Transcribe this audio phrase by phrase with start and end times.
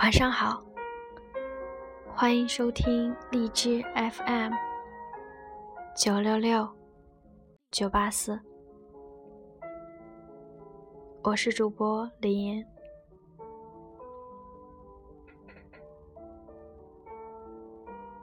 [0.00, 0.64] 晚上好，
[2.06, 4.50] 欢迎收听荔枝 FM
[5.94, 6.66] 九六六
[7.70, 8.40] 九八四，
[11.22, 12.46] 我是主播林。
[12.46, 12.66] 岩。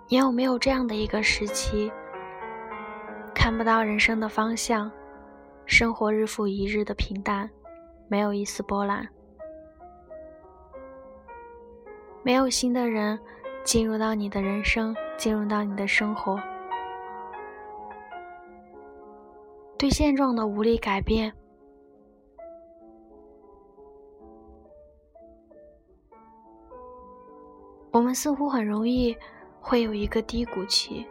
[0.09, 1.91] 你有没有这样的一个时期，
[3.35, 4.91] 看不到人生的方向，
[5.67, 7.47] 生活日复一日的平淡，
[8.07, 9.07] 没有一丝波澜，
[12.27, 13.17] 没有新的人
[13.63, 16.37] 进入到你的人生，进入到你的生活，
[19.79, 21.33] 对现状的无力改变，
[27.91, 29.15] 我们似乎很容易。
[29.61, 31.05] 会有一个低谷期，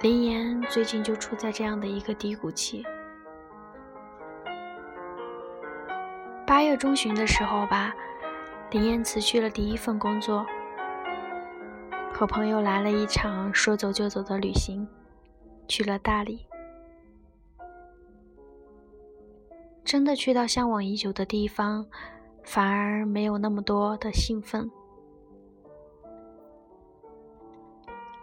[0.00, 2.82] 林岩最近就处在这样的一个低谷期。
[6.46, 7.94] 八月中旬的时候吧，
[8.72, 10.46] 林燕辞去了第一份工作，
[12.10, 14.88] 和朋友来了一场说走就走的旅行，
[15.68, 16.46] 去了大理。
[19.84, 21.84] 真的去到向往已久的地方，
[22.44, 24.70] 反而没有那么多的兴奋。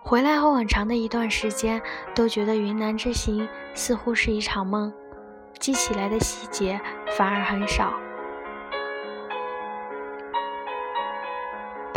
[0.02, 1.80] 回来后很长的一段时间，
[2.16, 4.92] 都觉得云南之行似乎是一场梦，
[5.59, 6.81] 记起来的细节
[7.16, 7.94] 反而很少。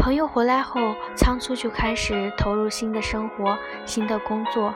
[0.02, 4.74] 朋友回来后，仓促就开始投入新的生活、新的工作，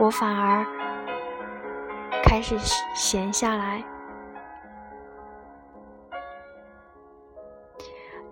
[0.00, 0.66] 我反而
[2.24, 2.58] 开始
[2.92, 3.84] 闲下来。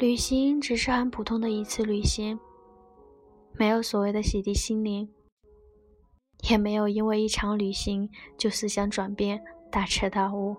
[0.00, 2.40] 旅行只是很普通的一次旅行，
[3.52, 5.08] 没有所谓的洗涤心灵，
[6.50, 10.56] 也没有因为一场旅行就思想转变、大彻大悟。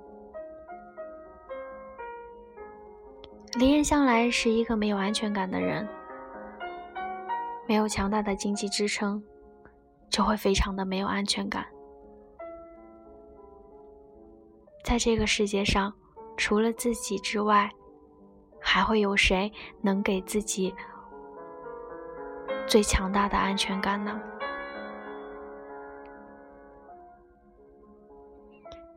[3.55, 5.87] 林燕向来是一个没有安全感的人，
[7.67, 9.23] 没有强大的经济支撑，
[10.09, 11.63] 就会非常的没有安全感。
[14.83, 15.93] 在这个世界上，
[16.35, 17.69] 除了自己之外，
[18.59, 20.73] 还会有谁能给自己
[22.65, 24.19] 最强大的安全感呢？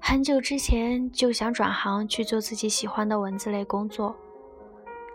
[0.00, 4.17] 很久之前就想转行去做自己喜欢的文字类工作，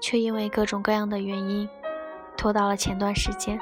[0.02, 1.70] 却因为各种各样的原因
[2.36, 3.58] 拖到了前段时间。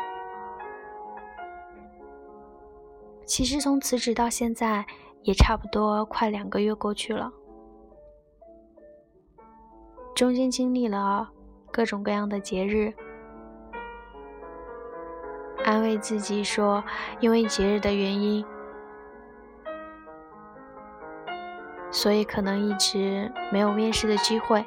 [3.25, 4.83] 其实从辞职到现在
[5.21, 7.31] 也差不多快两个月过去了。
[10.15, 11.29] 中间经历了
[11.71, 12.91] 各种各样的节日，
[15.63, 16.83] 安慰自己说，
[17.19, 18.43] 因为节日的原因，
[21.91, 24.65] 所以可能一直没有面试的机会。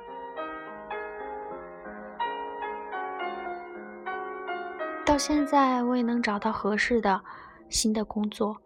[5.24, 7.22] 现在未能找到合适的
[7.68, 8.56] 新的工作，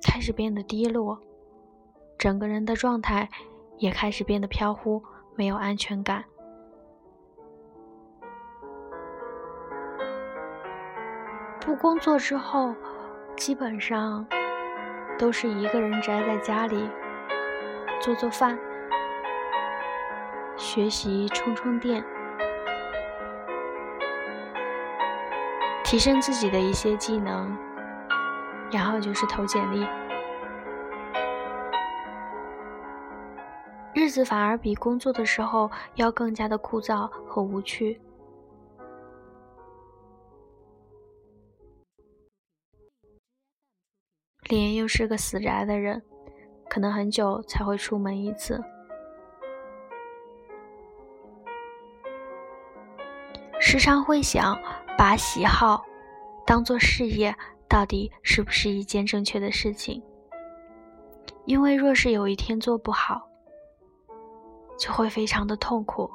[0.00, 1.18] 开始变得低落，
[2.16, 3.28] 整个人的状态。
[3.78, 5.02] 也开始变得飘忽，
[5.34, 6.24] 没有安全感。
[11.60, 12.72] 不工作之后，
[13.36, 14.24] 基本上
[15.18, 16.88] 都是一个人宅在家里，
[18.00, 18.56] 做做饭，
[20.56, 22.04] 学习充充电，
[25.92, 27.54] 提升自己的一些技能，
[28.72, 29.86] 然后就是投简历。
[33.92, 38.00] 日子反而比工作的时候要更加的枯燥和无趣。
[44.48, 46.02] 脸又是个死宅的人，
[46.70, 48.58] 可能很久才会出门一次。
[53.72, 54.60] 时常会想，
[54.98, 55.82] 把喜好
[56.44, 57.34] 当做事业，
[57.66, 60.02] 到底是不是一件正确的事情？
[61.46, 63.26] 因为若是有一天做不好，
[64.78, 66.10] 就会非常的痛苦。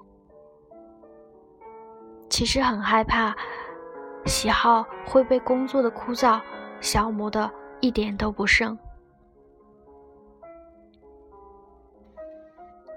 [2.30, 3.36] 其实很害怕，
[4.28, 6.40] 喜好会被工作的枯燥
[6.80, 8.78] 消磨的一点都不剩。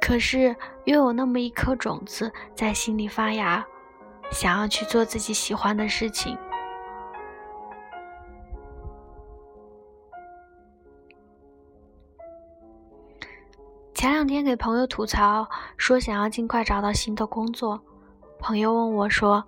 [0.02, 3.67] 可是又有那么一颗种子在心里发芽，
[4.31, 6.37] 想要去做自己喜欢的事情。
[13.93, 15.47] 前两天给朋友吐槽
[15.77, 17.81] 说想要尽快找到新的工作，
[18.38, 19.44] 朋友问我说：“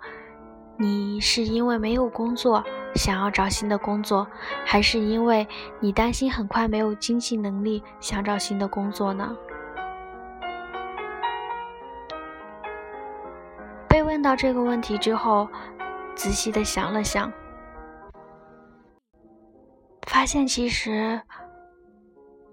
[0.76, 2.62] 你是因为没有工作
[2.94, 4.26] 想要找新的工作，
[4.67, 5.49] 还是因为
[5.81, 9.34] 你担心很快没有经济能力想找新的工作呢？
[14.22, 15.48] 被问到这个问题之后，
[16.14, 17.32] 仔细的想了想，
[20.06, 21.20] 发现其实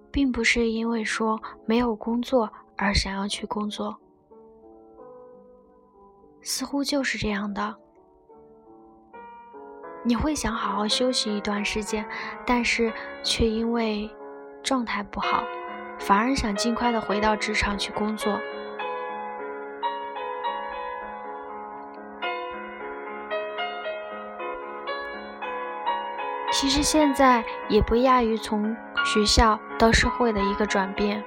[0.10, 3.96] 并不是因为说没有工作而想要去工作，
[6.42, 7.76] 似乎就是这样的。
[10.04, 12.04] 你会想好好休息一段时间，
[12.48, 14.10] 但是却因为
[14.64, 15.44] 状态不好，
[16.00, 18.40] 反而想尽快的回到职场去工作。
[26.60, 28.76] 其实现在也不亚于从
[29.06, 31.24] 学校到社会的一个转变，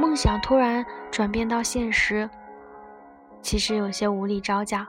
[0.00, 2.28] 梦想突然转变到现实，
[3.40, 4.88] 其实有些无力招架。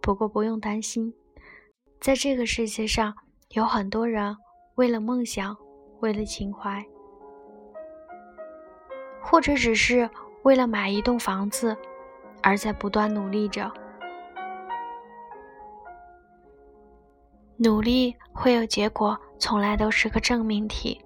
[0.00, 1.12] 不过不用担心，
[2.00, 3.14] 在这个世界上，
[3.50, 4.34] 有很多人
[4.76, 5.54] 为了梦想，
[6.00, 6.82] 为了情怀，
[9.20, 10.08] 或者只是
[10.44, 11.76] 为了买一栋房子，
[12.42, 13.70] 而在不断努力着。
[17.62, 20.98] 努力会有结果，从来都是个正命题。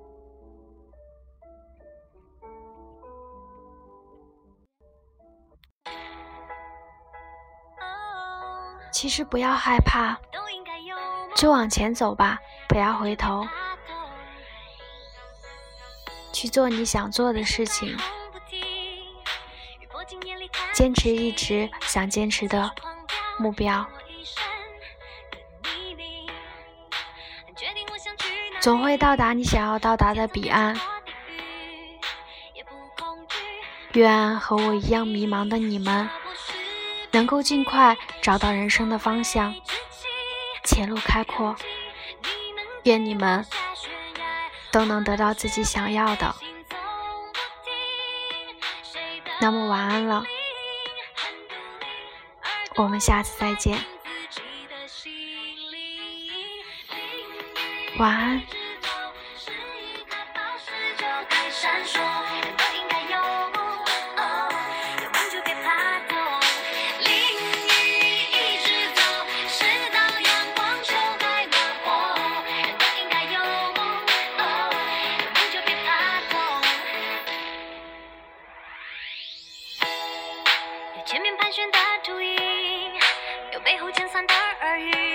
[8.93, 10.17] 其实不要害怕，
[11.35, 13.45] 就往前走吧，不要回头，
[16.33, 17.97] 去做你想做的事情，
[20.73, 22.71] 坚持一直想坚持的
[23.41, 23.85] 目标，
[28.65, 30.75] 总会到达你想要到达的彼岸。
[33.93, 36.09] 愿和我一样迷茫的你们。
[37.11, 39.55] 能够尽快找到人生的方向，
[40.65, 41.55] 前路开阔。
[42.85, 43.45] 愿你们
[44.73, 46.35] 都能得到自己想要的。
[49.43, 50.25] 那么晚安了，
[52.77, 53.79] 我们下次再见。
[57.97, 58.43] 晚安。
[81.07, 82.93] 前面盘旋的秃鹰，
[83.53, 85.14] 有背后尖酸的耳语。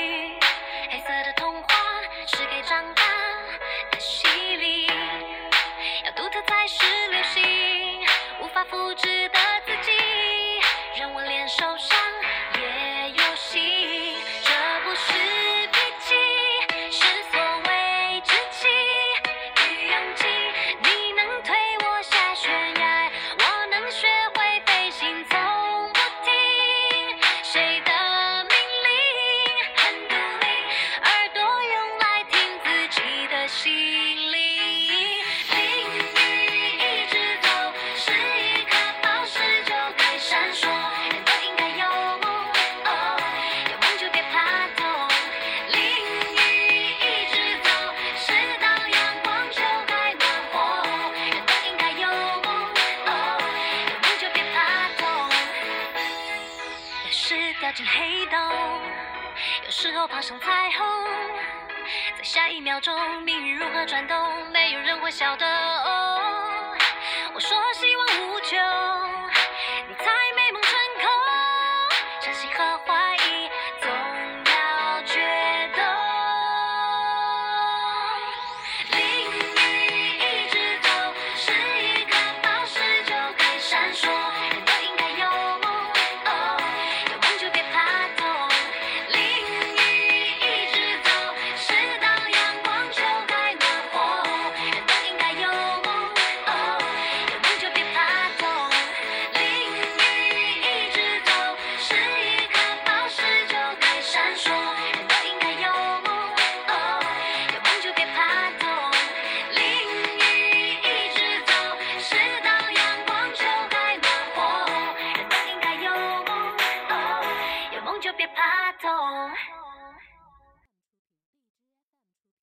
[33.61, 34.39] 心灵淋
[35.51, 36.15] 雨，
[36.79, 37.49] 一直走，
[37.97, 38.71] 是一颗
[39.03, 40.69] 宝石，就该闪烁。
[41.11, 41.83] 人都应该有
[42.19, 42.25] 梦，
[43.69, 44.87] 有梦就别怕痛。
[45.73, 45.77] 淋
[46.37, 46.39] 雨
[47.01, 47.69] 一直走，
[48.15, 50.23] 是道阳光，就该暖
[50.53, 51.11] 和。
[51.17, 52.47] 人都应该有梦，
[53.07, 55.03] 有梦就别怕痛。
[57.03, 58.39] 有时掉进黑洞，
[59.65, 60.87] 有时候爬上彩虹。
[62.17, 65.45] 在下一秒钟，命运如何转动，没有人会晓得。
[65.47, 66.17] 哦
[67.33, 67.98] 我说希望